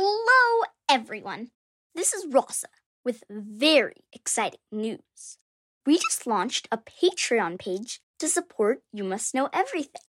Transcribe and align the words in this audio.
Hello, 0.00 0.62
everyone. 0.88 1.50
This 1.92 2.12
is 2.12 2.32
Rasa 2.32 2.68
with 3.04 3.24
very 3.28 4.04
exciting 4.12 4.60
news. 4.70 5.38
We 5.84 5.96
just 5.96 6.24
launched 6.24 6.68
a 6.70 6.78
Patreon 6.78 7.58
page 7.58 8.00
to 8.20 8.28
support 8.28 8.82
You 8.92 9.02
Must 9.02 9.34
Know 9.34 9.48
Everything. 9.52 10.02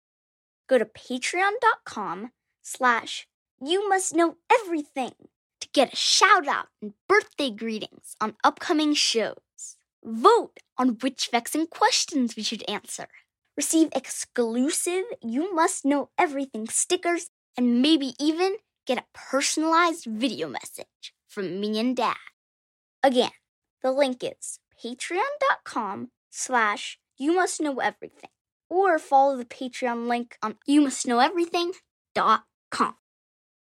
Go 0.68 0.78
to 0.78 0.86
patreon.com 0.86 2.32
slash 2.62 3.28
You 3.60 3.88
Must 3.88 4.12
Know 4.12 4.38
Everything 4.52 5.12
to 5.60 5.68
get 5.72 5.92
a 5.92 5.96
shout 5.96 6.48
out 6.48 6.66
and 6.82 6.94
birthday 7.08 7.52
greetings 7.52 8.16
on 8.20 8.34
upcoming 8.42 8.92
shows. 8.92 9.76
Vote 10.02 10.58
on 10.76 10.98
which 11.00 11.28
vexing 11.30 11.68
questions 11.68 12.34
we 12.34 12.42
should 12.42 12.68
answer. 12.68 13.06
Receive 13.56 13.90
exclusive 13.94 15.04
You 15.22 15.54
Must 15.54 15.84
Know 15.84 16.08
Everything 16.18 16.66
stickers 16.66 17.30
and 17.56 17.80
maybe 17.80 18.14
even 18.18 18.56
get 18.86 18.98
a 18.98 19.04
personalized 19.12 20.06
video 20.06 20.48
message 20.48 21.12
from 21.26 21.60
me 21.60 21.78
and 21.78 21.96
dad. 21.96 22.16
Again, 23.02 23.32
the 23.82 23.92
link 23.92 24.22
is 24.22 24.58
patreon.com 24.82 26.10
slash 26.30 26.98
you 27.18 27.34
must 27.34 27.60
know 27.60 27.78
everything 27.80 28.30
or 28.68 28.98
follow 28.98 29.36
the 29.36 29.44
Patreon 29.44 30.08
link 30.08 30.36
on 30.42 30.56
you 30.66 30.80
must 30.80 31.06
know 31.06 31.20
everything.com. 31.20 32.94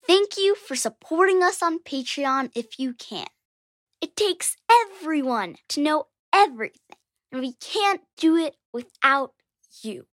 Thank 0.05 0.37
you 0.37 0.55
for 0.55 0.75
supporting 0.75 1.43
us 1.43 1.61
on 1.61 1.79
Patreon 1.79 2.51
if 2.55 2.79
you 2.79 2.93
can. 2.93 3.27
It 3.99 4.15
takes 4.15 4.55
everyone 4.71 5.55
to 5.69 5.81
know 5.81 6.05
everything, 6.33 6.97
and 7.31 7.41
we 7.41 7.53
can't 7.53 8.01
do 8.15 8.37
it 8.37 8.55
without 8.71 9.33
you. 9.81 10.05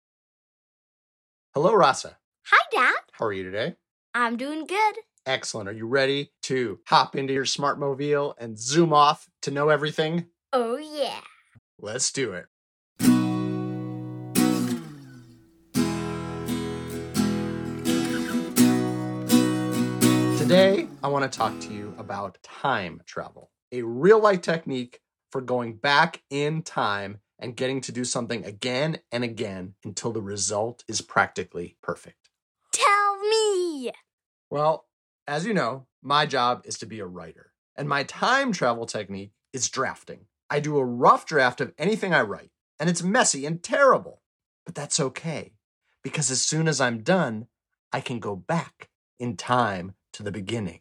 Hello, 1.53 1.75
Rasa. 1.75 2.17
Hi, 2.47 2.65
Dad. 2.73 3.01
How 3.13 3.27
are 3.27 3.33
you 3.33 3.43
today? 3.43 3.75
I'm 4.15 4.37
doing 4.37 4.67
good. 4.67 4.97
Excellent. 5.25 5.71
Are 5.71 5.73
you 5.73 5.87
ready 5.87 6.33
to 6.43 6.81
hop 6.87 7.17
into 7.17 7.33
your 7.33 7.47
smart 7.47 7.79
mobile 7.79 8.35
and 8.39 8.59
zoom 8.59 8.93
off 8.93 9.27
to 9.41 9.51
know 9.51 9.71
everything? 9.71 10.27
Oh, 10.53 10.77
yeah. 10.77 11.21
Let's 11.79 12.13
do 12.13 12.33
it. 12.33 12.45
Today, 20.39 20.89
I 21.03 21.09
want 21.09 21.31
to 21.31 21.39
talk 21.39 21.59
to 21.61 21.73
you 21.73 21.95
about 21.97 22.37
time 22.43 23.01
travel, 23.07 23.51
a 23.71 23.81
real 23.81 24.21
life 24.21 24.43
technique 24.43 25.01
for 25.31 25.41
going 25.41 25.77
back 25.77 26.21
in 26.29 26.63
time 26.63 27.21
and 27.39 27.57
getting 27.57 27.81
to 27.83 27.93
do 27.93 28.05
something 28.05 28.45
again 28.45 28.99
and 29.11 29.25
again 29.25 29.75
until 29.85 30.13
the 30.13 30.21
result 30.21 30.85
is 30.87 31.01
practically 31.01 31.79
perfect. 31.83 32.22
Well, 34.53 34.85
as 35.27 35.47
you 35.47 35.55
know, 35.55 35.87
my 36.03 36.27
job 36.27 36.67
is 36.67 36.77
to 36.81 36.87
be 36.87 36.99
a 36.99 37.07
writer, 37.07 37.55
and 37.75 37.89
my 37.89 38.03
time 38.03 38.53
travel 38.53 38.85
technique 38.85 39.33
is 39.55 39.71
drafting. 39.71 40.27
I 40.51 40.61
do 40.61 40.77
a 40.77 40.85
rough 40.85 41.25
draft 41.25 41.63
of 41.63 41.73
anything 41.79 42.13
I 42.13 42.21
write, 42.21 42.51
and 42.79 42.91
it's 42.91 43.03
messy 43.03 43.47
and 43.47 43.63
terrible, 43.63 44.21
but 44.67 44.75
that's 44.75 45.01
okay 45.01 45.55
because 46.03 46.31
as 46.31 46.43
soon 46.43 46.69
as 46.69 46.83
I'm 46.83 47.03
done, 47.03 47.47
I 47.95 48.03
can 48.03 48.21
go 48.21 48.37
back 48.37 48.91
in 49.19 49.39
time 49.39 49.95
to 50.13 50.23
the 50.23 50.31
beginning. 50.31 50.81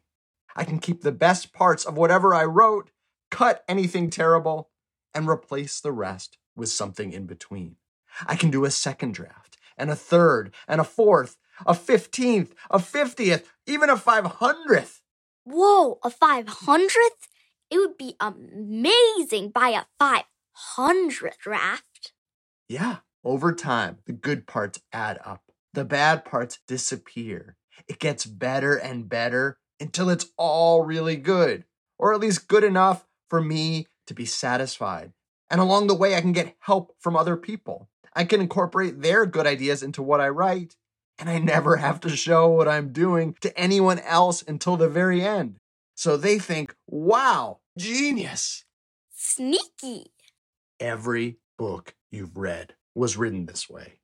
I 0.53 0.65
can 0.65 0.79
keep 0.79 1.01
the 1.01 1.13
best 1.13 1.53
parts 1.53 1.85
of 1.85 1.95
whatever 1.95 2.33
I 2.33 2.43
wrote, 2.43 2.91
cut 3.29 3.63
anything 3.69 4.09
terrible, 4.09 4.69
and 5.13 5.29
replace 5.29 5.79
the 5.79 5.93
rest 5.93 6.37
with 6.57 6.67
something 6.67 7.13
in 7.13 7.25
between. 7.25 7.77
I 8.27 8.35
can 8.35 8.51
do 8.51 8.65
a 8.65 8.69
second 8.69 9.13
draft, 9.13 9.55
and 9.77 9.89
a 9.89 9.95
third, 9.95 10.53
and 10.67 10.81
a 10.81 10.83
fourth, 10.83 11.37
a 11.65 11.73
fifteenth, 11.73 12.53
a 12.69 12.79
fiftieth, 12.79 13.49
even 13.65 13.89
a 13.89 13.97
five 13.97 14.25
hundredth. 14.25 15.01
Whoa, 15.43 15.99
a 16.03 16.09
500th? 16.09 17.27
It 17.69 17.77
would 17.77 17.97
be 17.97 18.15
amazing 18.19 19.49
by 19.49 19.69
a 19.69 19.85
500 19.97 21.33
draft. 21.41 22.13
Yeah, 22.69 22.97
over 23.23 23.53
time, 23.53 23.99
the 24.05 24.13
good 24.13 24.45
parts 24.45 24.81
add 24.93 25.19
up. 25.25 25.41
The 25.73 25.85
bad 25.85 26.25
parts 26.25 26.59
disappear. 26.67 27.55
It 27.87 27.99
gets 27.99 28.25
better 28.25 28.75
and 28.75 29.09
better 29.09 29.57
until 29.79 30.09
it's 30.09 30.27
all 30.37 30.83
really 30.83 31.15
good, 31.15 31.65
or 31.97 32.13
at 32.13 32.19
least 32.19 32.47
good 32.47 32.63
enough 32.63 33.07
for 33.29 33.41
me 33.41 33.87
to 34.05 34.13
be 34.13 34.25
satisfied. 34.25 35.13
And 35.49 35.59
along 35.59 35.87
the 35.87 35.95
way, 35.95 36.15
I 36.15 36.21
can 36.21 36.33
get 36.33 36.55
help 36.59 36.95
from 36.99 37.15
other 37.15 37.35
people. 37.35 37.89
I 38.13 38.25
can 38.25 38.41
incorporate 38.41 39.01
their 39.01 39.25
good 39.25 39.47
ideas 39.47 39.81
into 39.81 40.03
what 40.03 40.21
I 40.21 40.29
write, 40.29 40.75
and 41.21 41.29
I 41.29 41.37
never 41.37 41.77
have 41.77 41.99
to 42.01 42.09
show 42.09 42.49
what 42.49 42.67
I'm 42.67 42.91
doing 42.91 43.35
to 43.41 43.55
anyone 43.57 43.99
else 43.99 44.43
until 44.45 44.75
the 44.75 44.89
very 44.89 45.23
end. 45.23 45.57
So 45.95 46.17
they 46.17 46.39
think, 46.39 46.75
wow, 46.87 47.59
genius. 47.77 48.65
Sneaky. 49.13 50.07
Every 50.79 51.37
book 51.59 51.93
you've 52.09 52.35
read 52.35 52.73
was 52.95 53.17
written 53.17 53.45
this 53.45 53.69
way. 53.69 53.99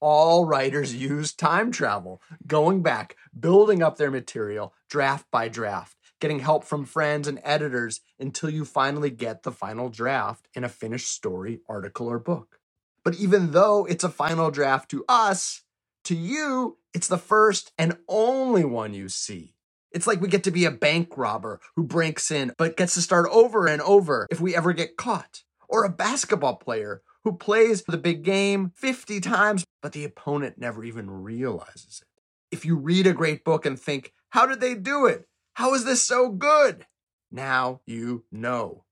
All 0.00 0.44
writers 0.44 0.92
use 0.92 1.32
time 1.32 1.70
travel, 1.70 2.20
going 2.48 2.82
back, 2.82 3.16
building 3.38 3.80
up 3.80 3.96
their 3.96 4.10
material 4.10 4.74
draft 4.90 5.26
by 5.30 5.48
draft, 5.48 5.96
getting 6.20 6.40
help 6.40 6.64
from 6.64 6.84
friends 6.84 7.28
and 7.28 7.40
editors 7.44 8.00
until 8.18 8.50
you 8.50 8.64
finally 8.64 9.10
get 9.10 9.44
the 9.44 9.52
final 9.52 9.88
draft 9.88 10.48
in 10.52 10.64
a 10.64 10.68
finished 10.68 11.12
story, 11.12 11.60
article, 11.68 12.08
or 12.08 12.18
book. 12.18 12.58
But 13.04 13.14
even 13.14 13.52
though 13.52 13.84
it's 13.84 14.04
a 14.04 14.08
final 14.08 14.50
draft 14.50 14.90
to 14.90 15.04
us, 15.08 15.62
to 16.06 16.16
you, 16.16 16.78
it's 16.94 17.08
the 17.08 17.18
first 17.18 17.72
and 17.78 17.98
only 18.08 18.64
one 18.64 18.94
you 18.94 19.08
see. 19.08 19.54
It's 19.92 20.06
like 20.06 20.20
we 20.20 20.28
get 20.28 20.44
to 20.44 20.50
be 20.50 20.64
a 20.64 20.70
bank 20.70 21.16
robber 21.16 21.60
who 21.74 21.84
breaks 21.84 22.30
in 22.30 22.52
but 22.58 22.76
gets 22.76 22.94
to 22.94 23.02
start 23.02 23.28
over 23.30 23.66
and 23.66 23.80
over 23.82 24.26
if 24.30 24.40
we 24.40 24.54
ever 24.54 24.72
get 24.72 24.96
caught. 24.96 25.42
Or 25.68 25.84
a 25.84 25.90
basketball 25.90 26.56
player 26.56 27.02
who 27.24 27.32
plays 27.32 27.82
the 27.82 27.98
big 27.98 28.22
game 28.22 28.72
50 28.76 29.20
times, 29.20 29.64
but 29.82 29.92
the 29.92 30.04
opponent 30.04 30.58
never 30.58 30.84
even 30.84 31.10
realizes 31.10 32.02
it. 32.02 32.22
If 32.52 32.64
you 32.64 32.76
read 32.76 33.06
a 33.06 33.12
great 33.12 33.44
book 33.44 33.66
and 33.66 33.78
think, 33.78 34.12
how 34.30 34.46
did 34.46 34.60
they 34.60 34.74
do 34.74 35.06
it? 35.06 35.26
How 35.54 35.74
is 35.74 35.84
this 35.84 36.02
so 36.04 36.28
good? 36.28 36.86
Now 37.32 37.80
you 37.84 38.24
know. 38.30 38.84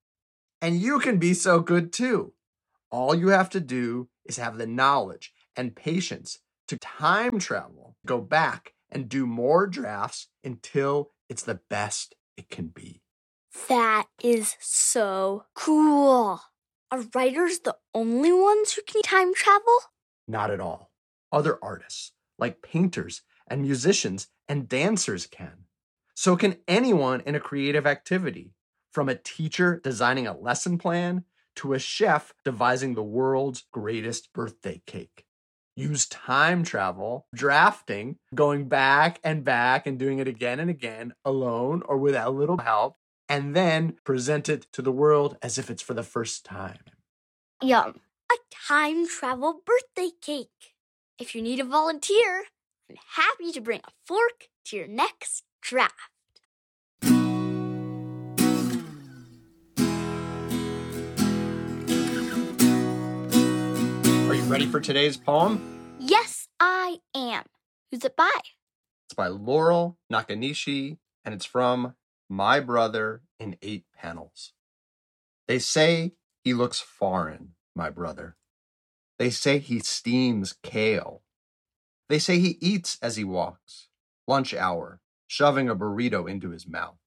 And 0.60 0.80
you 0.80 0.98
can 0.98 1.18
be 1.18 1.34
so 1.34 1.60
good 1.60 1.92
too. 1.92 2.32
All 2.90 3.14
you 3.14 3.28
have 3.28 3.50
to 3.50 3.60
do 3.60 4.08
is 4.24 4.38
have 4.38 4.58
the 4.58 4.66
knowledge 4.66 5.32
and 5.56 5.76
patience 5.76 6.38
to 6.68 6.78
time 6.78 7.38
travel, 7.38 7.96
go 8.06 8.20
back 8.20 8.74
and 8.90 9.08
do 9.08 9.26
more 9.26 9.66
drafts 9.66 10.28
until 10.42 11.10
it's 11.28 11.42
the 11.42 11.60
best 11.68 12.14
it 12.36 12.48
can 12.50 12.68
be. 12.68 13.02
That 13.68 14.06
is 14.22 14.56
so 14.60 15.44
cool. 15.54 16.40
Are 16.90 17.04
writers 17.14 17.60
the 17.60 17.76
only 17.94 18.32
ones 18.32 18.72
who 18.72 18.82
can 18.82 19.02
time 19.02 19.34
travel? 19.34 19.78
Not 20.26 20.50
at 20.50 20.60
all. 20.60 20.90
Other 21.32 21.58
artists, 21.62 22.12
like 22.38 22.62
painters 22.62 23.22
and 23.48 23.62
musicians 23.62 24.28
and 24.48 24.68
dancers, 24.68 25.26
can. 25.26 25.64
So 26.14 26.36
can 26.36 26.56
anyone 26.68 27.20
in 27.26 27.34
a 27.34 27.40
creative 27.40 27.86
activity, 27.86 28.54
from 28.92 29.08
a 29.08 29.16
teacher 29.16 29.80
designing 29.82 30.26
a 30.26 30.38
lesson 30.38 30.78
plan 30.78 31.24
to 31.56 31.72
a 31.72 31.78
chef 31.78 32.32
devising 32.44 32.94
the 32.94 33.02
world's 33.02 33.64
greatest 33.72 34.32
birthday 34.32 34.82
cake. 34.86 35.24
Use 35.76 36.06
time 36.06 36.62
travel, 36.62 37.26
drafting, 37.34 38.18
going 38.34 38.68
back 38.68 39.18
and 39.24 39.42
back 39.42 39.86
and 39.86 39.98
doing 39.98 40.20
it 40.20 40.28
again 40.28 40.60
and 40.60 40.70
again, 40.70 41.14
alone 41.24 41.82
or 41.86 41.96
with 41.96 42.14
a 42.14 42.30
little 42.30 42.58
help, 42.58 42.96
and 43.28 43.56
then 43.56 43.96
present 44.04 44.48
it 44.48 44.66
to 44.72 44.82
the 44.82 44.92
world 44.92 45.36
as 45.42 45.58
if 45.58 45.70
it's 45.70 45.82
for 45.82 45.94
the 45.94 46.04
first 46.04 46.44
time. 46.44 46.78
Yum. 47.62 48.00
A 48.30 48.36
time 48.68 49.06
travel 49.08 49.60
birthday 49.66 50.10
cake. 50.20 50.74
If 51.18 51.34
you 51.34 51.42
need 51.42 51.60
a 51.60 51.64
volunteer, 51.64 52.44
I'm 52.88 52.96
happy 53.16 53.52
to 53.52 53.60
bring 53.60 53.80
a 53.80 53.92
fork 54.06 54.48
to 54.66 54.76
your 54.76 54.86
next 54.86 55.42
draft. 55.60 56.13
Ready 64.54 64.66
for 64.66 64.78
today's 64.78 65.16
poem? 65.16 65.96
Yes, 65.98 66.46
I 66.60 66.98
am. 67.12 67.42
Who's 67.90 68.04
it 68.04 68.14
by? 68.14 68.30
It's 69.04 69.14
by 69.16 69.26
Laurel 69.26 69.98
Nakanishi, 70.12 70.98
and 71.24 71.34
it's 71.34 71.44
from 71.44 71.96
My 72.28 72.60
Brother 72.60 73.22
in 73.40 73.56
Eight 73.62 73.84
Panels. 73.92 74.52
They 75.48 75.58
say 75.58 76.12
he 76.44 76.54
looks 76.54 76.78
foreign, 76.78 77.54
my 77.74 77.90
brother. 77.90 78.36
They 79.18 79.28
say 79.30 79.58
he 79.58 79.80
steams 79.80 80.54
kale. 80.62 81.22
They 82.08 82.20
say 82.20 82.38
he 82.38 82.56
eats 82.60 82.96
as 83.02 83.16
he 83.16 83.24
walks, 83.24 83.88
lunch 84.28 84.54
hour, 84.54 85.00
shoving 85.26 85.68
a 85.68 85.74
burrito 85.74 86.30
into 86.30 86.50
his 86.50 86.64
mouth. 86.64 87.00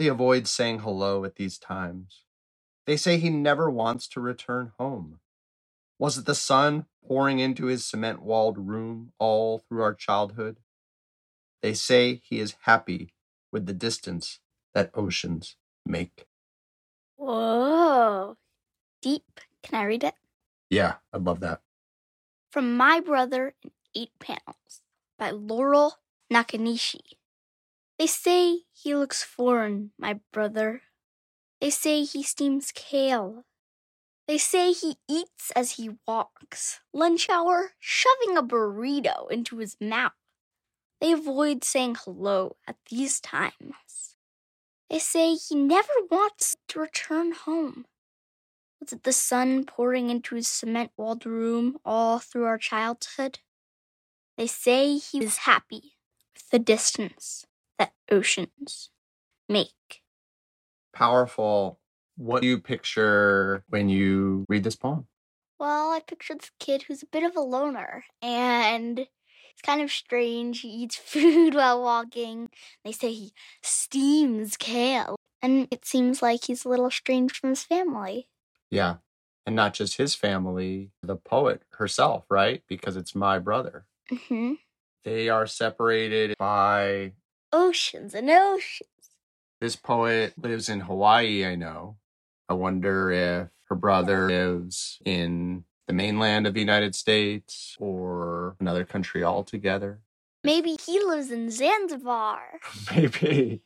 They 0.00 0.08
avoid 0.08 0.48
saying 0.48 0.80
hello 0.80 1.24
at 1.24 1.36
these 1.36 1.58
times. 1.58 2.24
They 2.86 2.96
say 2.96 3.18
he 3.18 3.30
never 3.30 3.70
wants 3.70 4.08
to 4.08 4.20
return 4.20 4.72
home. 4.80 5.20
Was 5.98 6.18
it 6.18 6.26
the 6.26 6.34
sun 6.34 6.86
pouring 7.06 7.38
into 7.38 7.66
his 7.66 7.86
cement 7.86 8.22
walled 8.22 8.58
room 8.58 9.12
all 9.18 9.58
through 9.58 9.82
our 9.82 9.94
childhood? 9.94 10.58
They 11.62 11.72
say 11.74 12.20
he 12.22 12.38
is 12.38 12.56
happy 12.62 13.14
with 13.50 13.66
the 13.66 13.72
distance 13.72 14.40
that 14.74 14.90
oceans 14.94 15.56
make. 15.86 16.26
Whoa. 17.16 18.36
Deep. 19.00 19.40
Can 19.62 19.80
I 19.80 19.84
read 19.84 20.04
it? 20.04 20.14
Yeah, 20.68 20.96
I 21.12 21.16
love 21.16 21.40
that. 21.40 21.62
From 22.50 22.76
My 22.76 23.00
Brother 23.00 23.54
in 23.62 23.70
Eight 23.94 24.12
Panels 24.18 24.82
by 25.18 25.30
Laurel 25.30 25.94
Nakanishi. 26.30 27.16
They 27.98 28.06
say 28.06 28.60
he 28.72 28.94
looks 28.94 29.22
foreign, 29.22 29.92
my 29.98 30.20
brother. 30.32 30.82
They 31.60 31.70
say 31.70 32.04
he 32.04 32.22
steams 32.22 32.70
kale. 32.74 33.45
They 34.26 34.38
say 34.38 34.72
he 34.72 34.96
eats 35.08 35.52
as 35.52 35.72
he 35.72 35.98
walks, 36.06 36.80
lunch 36.92 37.28
hour, 37.28 37.72
shoving 37.78 38.36
a 38.36 38.42
burrito 38.42 39.30
into 39.30 39.58
his 39.58 39.76
mouth. 39.80 40.12
They 41.00 41.12
avoid 41.12 41.62
saying 41.62 41.96
hello 42.04 42.56
at 42.66 42.76
these 42.90 43.20
times. 43.20 44.16
They 44.90 44.98
say 44.98 45.34
he 45.34 45.54
never 45.54 45.92
wants 46.10 46.56
to 46.68 46.80
return 46.80 47.32
home. 47.32 47.86
Was 48.80 48.92
it 48.92 49.04
the 49.04 49.12
sun 49.12 49.64
pouring 49.64 50.10
into 50.10 50.34
his 50.34 50.48
cement 50.48 50.92
walled 50.96 51.24
room 51.26 51.78
all 51.84 52.18
through 52.18 52.44
our 52.44 52.58
childhood? 52.58 53.40
They 54.36 54.46
say 54.46 54.96
he 54.98 55.20
was 55.20 55.38
happy 55.38 55.96
with 56.34 56.50
the 56.50 56.58
distance 56.58 57.46
that 57.78 57.94
oceans 58.10 58.90
make. 59.48 60.02
Powerful. 60.92 61.78
What 62.16 62.42
do 62.42 62.48
you 62.48 62.58
picture 62.58 63.64
when 63.68 63.88
you 63.88 64.44
read 64.48 64.64
this 64.64 64.76
poem? 64.76 65.06
Well, 65.58 65.90
I 65.92 66.00
picture 66.00 66.34
this 66.34 66.50
kid 66.58 66.82
who's 66.82 67.02
a 67.02 67.06
bit 67.06 67.22
of 67.22 67.36
a 67.36 67.40
loner 67.40 68.04
and 68.20 68.98
it's 69.00 69.62
kind 69.62 69.80
of 69.80 69.90
strange. 69.90 70.60
He 70.60 70.68
eats 70.68 70.96
food 71.04 71.54
while 71.54 71.82
walking. 71.82 72.48
They 72.84 72.92
say 72.92 73.12
he 73.12 73.32
steams 73.62 74.56
kale. 74.56 75.16
And 75.42 75.68
it 75.70 75.84
seems 75.84 76.22
like 76.22 76.44
he's 76.46 76.64
a 76.64 76.68
little 76.68 76.86
estranged 76.88 77.36
from 77.36 77.50
his 77.50 77.62
family. 77.62 78.28
Yeah. 78.70 78.96
And 79.44 79.54
not 79.54 79.74
just 79.74 79.96
his 79.96 80.14
family, 80.14 80.90
the 81.02 81.16
poet 81.16 81.62
herself, 81.72 82.24
right? 82.30 82.62
Because 82.68 82.96
it's 82.96 83.14
my 83.14 83.38
brother. 83.38 83.86
hmm 84.10 84.54
They 85.04 85.28
are 85.28 85.46
separated 85.46 86.34
by 86.38 87.12
Oceans 87.52 88.12
and 88.14 88.28
oceans. 88.28 88.88
this 89.60 89.76
poet 89.76 90.34
lives 90.36 90.68
in 90.68 90.80
Hawaii, 90.80 91.44
I 91.46 91.54
know. 91.54 91.96
I 92.48 92.54
wonder 92.54 93.10
if 93.10 93.48
her 93.68 93.76
brother 93.76 94.28
lives 94.28 94.98
in 95.04 95.64
the 95.86 95.92
mainland 95.92 96.46
of 96.46 96.54
the 96.54 96.60
United 96.60 96.94
States 96.94 97.76
or 97.78 98.56
another 98.60 98.84
country 98.84 99.22
altogether. 99.22 100.00
Maybe 100.44 100.76
he 100.84 101.02
lives 101.02 101.30
in 101.30 101.50
Zanzibar. 101.50 102.60
Maybe. 102.94 103.62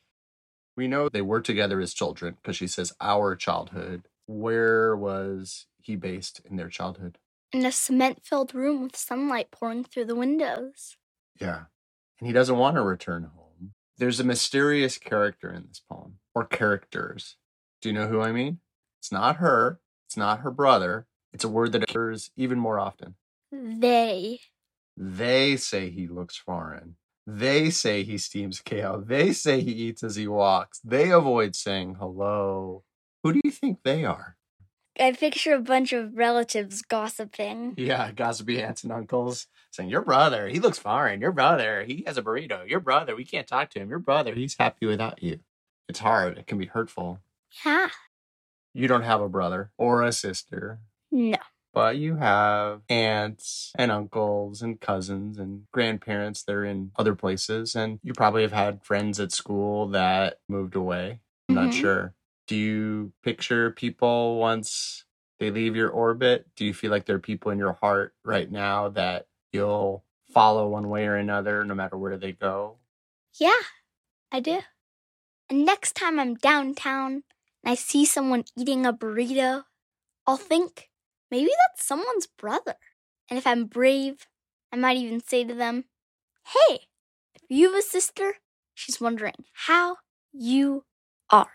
We 0.77 0.89
know 0.89 1.09
they 1.09 1.21
were 1.21 1.41
together 1.41 1.81
as 1.81 1.93
children 1.93 2.37
because 2.41 2.57
she 2.57 2.67
says 2.67 2.93
our 3.01 3.37
childhood. 3.37 4.09
Where 4.27 4.97
was 4.97 5.67
he 5.79 5.97
based 5.97 6.41
in 6.49 6.57
their 6.57 6.69
childhood? 6.69 7.19
In 7.53 7.67
a 7.67 7.73
cement 7.73 8.25
filled 8.25 8.55
room 8.55 8.83
with 8.83 8.97
sunlight 8.97 9.51
pouring 9.51 9.85
through 9.85 10.07
the 10.07 10.15
windows. 10.15 10.97
Yeah. 11.39 11.65
And 12.19 12.27
he 12.27 12.33
doesn't 12.33 12.57
want 12.57 12.77
to 12.77 12.83
return 12.83 13.25
home. 13.25 13.75
There's 13.99 14.21
a 14.21 14.25
mysterious 14.25 14.97
character 14.97 15.53
in 15.53 15.67
this 15.69 15.81
poem, 15.81 16.21
or 16.35 16.47
characters. 16.47 17.37
Do 17.83 17.91
you 17.91 17.95
know 17.95 18.07
who 18.07 18.23
I 18.23 18.33
mean? 18.33 18.61
It's 19.01 19.11
not 19.11 19.37
her, 19.37 19.81
it's 20.07 20.17
not 20.17 20.41
her 20.41 20.51
brother. 20.51 21.07
It's 21.33 21.45
a 21.45 21.49
word 21.49 21.73
that 21.73 21.83
occurs 21.83 22.31
even 22.37 22.59
more 22.59 22.79
often. 22.79 23.15
They. 23.51 24.41
They 24.97 25.57
say 25.57 25.89
he 25.89 26.07
looks 26.07 26.37
foreign. 26.37 26.97
They 27.27 27.71
say 27.71 28.03
he 28.03 28.19
steams 28.19 28.61
kale. 28.61 29.01
They 29.01 29.33
say 29.33 29.61
he 29.61 29.73
eats 29.73 30.03
as 30.03 30.17
he 30.17 30.27
walks. 30.29 30.81
They 30.85 31.11
avoid 31.11 31.57
saying 31.57 31.95
hello. 31.95 32.83
Who 33.23 33.33
do 33.33 33.41
you 33.43 33.51
think 33.51 33.79
they 33.85 34.05
are? 34.05 34.37
I 34.99 35.13
picture 35.13 35.55
a 35.55 35.61
bunch 35.61 35.95
of 35.95 36.15
relatives 36.17 36.83
gossiping. 36.83 37.75
Yeah, 37.79 38.13
gossipy 38.13 38.61
aunts 38.61 38.83
and 38.83 38.93
uncles 38.93 39.47
saying, 39.71 39.89
Your 39.89 40.03
brother, 40.03 40.49
he 40.49 40.61
looks 40.61 40.79
foreign. 40.79 41.23
Your 41.23 41.33
brother, 41.33 41.85
he 41.85 42.05
has 42.07 42.19
a 42.19 42.23
burrito. 42.23 42.69
Your 42.69 42.81
brother, 42.81 43.17
we 43.17 43.25
can't 43.25 43.47
talk 43.47 43.71
to 43.71 43.79
him. 43.79 43.89
Your 43.89 43.99
brother, 43.99 44.35
he's 44.35 44.57
happy 44.59 44.85
without 44.85 45.23
you. 45.23 45.41
It's 45.89 46.01
hard. 46.01 46.37
It 46.37 46.47
can 46.47 46.59
be 46.59 46.67
hurtful. 46.67 47.21
Yeah. 47.65 47.89
You 48.75 48.89
don't 48.89 49.03
have 49.03 49.21
a 49.21 49.29
brother 49.29 49.73
or 49.77 50.03
a 50.03 50.13
sister, 50.13 50.81
No. 51.11 51.39
but 51.73 51.97
you 51.97 52.17
have 52.17 52.83
aunts 52.89 53.73
and 53.77 53.91
uncles 53.91 54.63
and 54.63 54.81
cousins 54.81 55.39
and 55.39 55.67
grandparents 55.73 56.43
that 56.45 56.53
are 56.55 56.65
in 56.65 56.93
other 56.97 57.15
places. 57.15 57.75
And 57.75 57.99
you 58.03 58.13
probably 58.13 58.43
have 58.43 58.53
had 58.53 58.85
friends 58.85 59.19
at 59.21 59.33
school 59.33 59.89
that 59.89 60.41
moved 60.49 60.75
away. 60.77 61.21
I'm 61.49 61.55
not 61.57 61.71
Mhm. 61.71 61.81
sure. 61.81 62.15
Do 62.47 62.57
you 62.57 63.13
picture 63.23 63.71
people 63.71 64.39
once 64.39 65.05
they 65.39 65.51
leave 65.51 65.75
your 65.77 65.91
orbit? 65.91 66.49
Do 66.57 66.65
you 66.65 66.75
feel 66.75 66.91
like 66.91 67.07
there 67.07 67.17
are 67.17 67.21
people 67.21 67.51
in 67.51 67.59
your 67.59 67.73
heart 67.75 68.15
right 68.25 68.51
now 68.51 68.89
that 68.91 69.27
you'll 69.53 70.05
follow 70.33 70.69
one 70.69 70.89
way 70.89 71.07
or 71.07 71.17
another 71.17 71.65
no 71.65 71.75
matter 71.75 71.97
where 71.97 72.17
they 72.17 72.33
go? 72.33 72.79
Yeah, 73.35 73.61
I 74.31 74.41
do. 74.41 74.61
And 75.49 75.65
next 75.65 75.95
time 75.97 76.21
I'm 76.21 76.35
downtown 76.35 77.25
and 77.63 77.73
I 77.73 77.75
see 77.75 78.05
someone 78.05 78.45
eating 78.57 78.87
a 78.87 78.93
burrito, 78.93 79.65
I'll 80.27 80.37
think 80.37 80.89
maybe 81.31 81.51
that's 81.51 81.87
someone's 81.87 82.27
brother. 82.27 82.77
And 83.29 83.39
if 83.39 83.47
I'm 83.47 83.67
brave, 83.67 84.27
I 84.73 84.77
might 84.77 84.97
even 84.97 85.21
say 85.21 85.45
to 85.45 85.55
them, 85.55 85.85
Hey, 86.47 86.89
if 87.35 87.43
you 87.49 87.71
have 87.71 87.79
a 87.79 87.83
sister, 87.83 88.37
she's 88.75 89.01
wondering 89.01 89.45
how 89.67 89.97
you 90.33 90.85
are. 91.31 91.51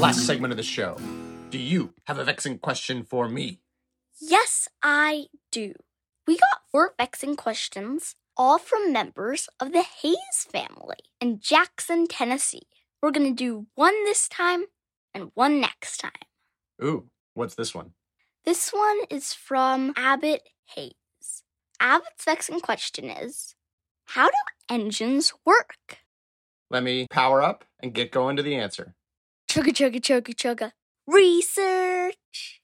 Last 0.00 0.26
segment 0.26 0.52
of 0.52 0.56
the 0.56 0.64
show. 0.64 0.96
Do 1.50 1.58
you 1.58 1.94
have 2.06 2.18
a 2.18 2.24
vexing 2.24 2.58
question 2.58 3.04
for 3.04 3.28
me? 3.28 3.60
Yes, 4.20 4.68
I 4.82 5.26
do. 5.52 5.74
We 6.26 6.34
got 6.34 6.62
four 6.70 6.94
vexing 6.96 7.36
questions, 7.36 8.14
all 8.36 8.58
from 8.58 8.92
members 8.92 9.48
of 9.58 9.72
the 9.72 9.82
Hayes 9.82 10.46
family 10.50 10.98
in 11.20 11.40
Jackson, 11.40 12.06
Tennessee. 12.06 12.62
We're 13.00 13.10
going 13.10 13.28
to 13.28 13.34
do 13.34 13.66
one 13.74 14.04
this 14.04 14.28
time 14.28 14.66
and 15.12 15.32
one 15.34 15.60
next 15.60 15.98
time. 15.98 16.12
Ooh, 16.82 17.08
what's 17.34 17.56
this 17.56 17.74
one? 17.74 17.92
This 18.44 18.70
one 18.70 18.98
is 19.10 19.34
from 19.34 19.92
Abbott 19.96 20.42
Hayes. 20.76 21.42
Abbott's 21.80 22.24
vexing 22.24 22.60
question 22.60 23.10
is 23.10 23.56
How 24.04 24.28
do 24.28 24.36
engines 24.70 25.32
work? 25.44 25.98
Let 26.70 26.84
me 26.84 27.06
power 27.10 27.42
up 27.42 27.64
and 27.80 27.92
get 27.92 28.12
going 28.12 28.36
to 28.36 28.42
the 28.42 28.54
answer. 28.54 28.94
Chugga 29.50 29.72
chugga 29.72 30.00
chugga 30.00 30.34
chugga. 30.34 30.72
Research. 31.06 32.61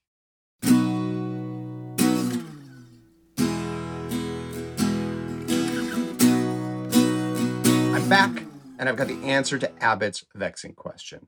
Back, 8.09 8.43
and 8.79 8.89
I've 8.89 8.97
got 8.97 9.09
the 9.09 9.23
answer 9.23 9.59
to 9.59 9.85
Abbott's 9.85 10.25
vexing 10.35 10.73
question. 10.73 11.27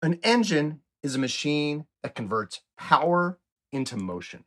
An 0.00 0.20
engine 0.22 0.80
is 1.02 1.14
a 1.14 1.18
machine 1.18 1.84
that 2.02 2.14
converts 2.14 2.62
power 2.78 3.38
into 3.72 3.98
motion. 3.98 4.44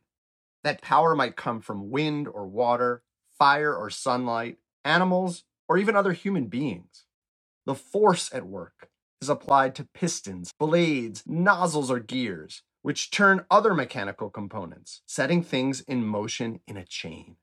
That 0.64 0.82
power 0.82 1.14
might 1.14 1.36
come 1.36 1.60
from 1.60 1.90
wind 1.90 2.26
or 2.26 2.48
water, 2.48 3.02
fire 3.38 3.72
or 3.72 3.90
sunlight, 3.90 4.56
animals, 4.84 5.44
or 5.68 5.78
even 5.78 5.94
other 5.94 6.12
human 6.14 6.46
beings. 6.46 7.04
The 7.64 7.76
force 7.76 8.28
at 8.34 8.44
work 8.44 8.88
is 9.22 9.28
applied 9.28 9.76
to 9.76 9.88
pistons, 9.94 10.50
blades, 10.58 11.22
nozzles, 11.26 11.92
or 11.92 12.00
gears, 12.00 12.62
which 12.82 13.12
turn 13.12 13.46
other 13.52 13.72
mechanical 13.72 14.30
components, 14.30 15.02
setting 15.06 15.44
things 15.44 15.82
in 15.82 16.04
motion 16.04 16.58
in 16.66 16.76
a 16.76 16.84
chain. 16.84 17.36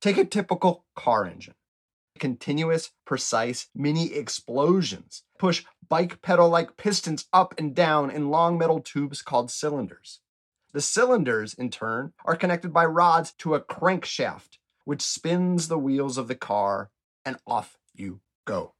Take 0.00 0.16
a 0.16 0.24
typical 0.24 0.84
car 0.94 1.26
engine 1.26 1.54
continuous, 2.18 2.90
precise 3.04 3.68
mini 3.74 4.12
explosions 4.14 5.22
push 5.38 5.64
bike 5.88 6.22
pedal 6.22 6.48
like 6.48 6.76
pistons 6.76 7.26
up 7.32 7.54
and 7.58 7.74
down 7.74 8.10
in 8.10 8.30
long 8.30 8.56
metal 8.56 8.80
tubes 8.80 9.22
called 9.22 9.50
cylinders. 9.50 10.20
The 10.72 10.80
cylinders, 10.80 11.54
in 11.54 11.70
turn, 11.70 12.12
are 12.24 12.36
connected 12.36 12.72
by 12.72 12.86
rods 12.86 13.32
to 13.38 13.54
a 13.54 13.60
crankshaft, 13.60 14.58
which 14.84 15.02
spins 15.02 15.68
the 15.68 15.78
wheels 15.78 16.18
of 16.18 16.28
the 16.28 16.34
car, 16.34 16.90
and 17.24 17.36
off 17.46 17.78
you 17.94 18.20
go. 18.44 18.74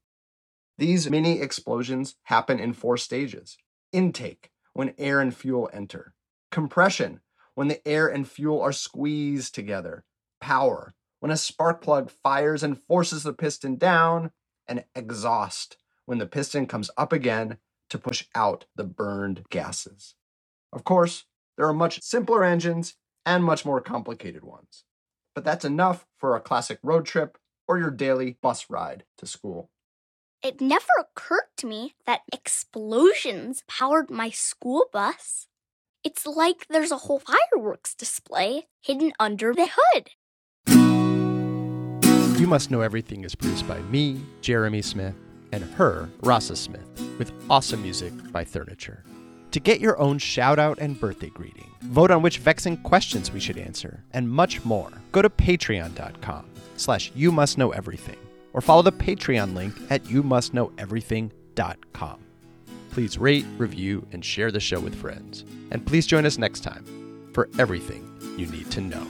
These 0.76 1.08
mini 1.08 1.40
explosions 1.40 2.16
happen 2.24 2.58
in 2.58 2.72
four 2.72 2.96
stages 2.96 3.56
intake, 3.92 4.50
when 4.72 4.92
air 4.98 5.20
and 5.20 5.34
fuel 5.34 5.70
enter, 5.72 6.14
compression, 6.50 7.20
when 7.54 7.68
the 7.68 7.86
air 7.86 8.08
and 8.08 8.28
fuel 8.28 8.60
are 8.60 8.72
squeezed 8.72 9.54
together, 9.54 10.04
power, 10.40 10.94
when 11.24 11.30
a 11.30 11.38
spark 11.38 11.80
plug 11.80 12.10
fires 12.10 12.62
and 12.62 12.82
forces 12.82 13.22
the 13.22 13.32
piston 13.32 13.76
down, 13.76 14.30
and 14.68 14.84
exhaust, 14.94 15.78
when 16.04 16.18
the 16.18 16.26
piston 16.26 16.66
comes 16.66 16.90
up 16.98 17.14
again 17.14 17.56
to 17.88 17.96
push 17.96 18.26
out 18.34 18.66
the 18.76 18.84
burned 18.84 19.42
gases. 19.48 20.16
Of 20.70 20.84
course, 20.84 21.24
there 21.56 21.66
are 21.66 21.72
much 21.72 22.02
simpler 22.02 22.44
engines 22.44 22.96
and 23.24 23.42
much 23.42 23.64
more 23.64 23.80
complicated 23.80 24.44
ones. 24.44 24.84
But 25.34 25.44
that's 25.44 25.64
enough 25.64 26.06
for 26.18 26.36
a 26.36 26.42
classic 26.42 26.78
road 26.82 27.06
trip 27.06 27.38
or 27.66 27.78
your 27.78 27.90
daily 27.90 28.36
bus 28.42 28.66
ride 28.68 29.04
to 29.16 29.26
school. 29.26 29.70
It 30.42 30.60
never 30.60 30.92
occurred 31.00 31.48
to 31.56 31.66
me 31.66 31.94
that 32.04 32.20
explosions 32.34 33.62
powered 33.66 34.10
my 34.10 34.28
school 34.28 34.88
bus. 34.92 35.46
It's 36.04 36.26
like 36.26 36.66
there's 36.68 36.92
a 36.92 36.98
whole 36.98 37.20
fireworks 37.20 37.94
display 37.94 38.66
hidden 38.82 39.14
under 39.18 39.54
the 39.54 39.70
hood. 39.74 40.10
You 42.44 42.50
Must 42.50 42.70
Know 42.70 42.82
Everything 42.82 43.24
is 43.24 43.34
produced 43.34 43.66
by 43.66 43.80
me, 43.84 44.20
Jeremy 44.42 44.82
Smith, 44.82 45.14
and 45.52 45.64
her, 45.64 46.10
Rasa 46.20 46.56
Smith, 46.56 46.86
with 47.18 47.32
awesome 47.48 47.80
music 47.80 48.12
by 48.32 48.44
Furniture. 48.44 49.02
To 49.52 49.60
get 49.60 49.80
your 49.80 49.98
own 49.98 50.18
shout 50.18 50.58
out 50.58 50.78
and 50.78 51.00
birthday 51.00 51.30
greeting, 51.30 51.70
vote 51.84 52.10
on 52.10 52.20
which 52.20 52.36
vexing 52.36 52.76
questions 52.82 53.32
we 53.32 53.40
should 53.40 53.56
answer, 53.56 54.04
and 54.12 54.28
much 54.28 54.62
more, 54.62 54.90
go 55.10 55.22
to 55.22 55.30
patreon.com 55.30 56.44
slash 56.76 57.10
you 57.14 57.32
must 57.32 57.56
know 57.56 57.70
everything 57.70 58.18
or 58.52 58.60
follow 58.60 58.82
the 58.82 58.92
Patreon 58.92 59.54
link 59.54 59.74
at 59.88 60.04
youmustknoweverything.com. 60.04 62.20
Please 62.90 63.16
rate, 63.16 63.46
review, 63.56 64.06
and 64.12 64.22
share 64.22 64.52
the 64.52 64.60
show 64.60 64.80
with 64.80 64.94
friends. 64.94 65.46
And 65.70 65.86
please 65.86 66.06
join 66.06 66.26
us 66.26 66.36
next 66.36 66.60
time 66.60 67.30
for 67.32 67.48
everything 67.58 68.06
you 68.36 68.44
need 68.48 68.70
to 68.72 68.82
know. 68.82 69.06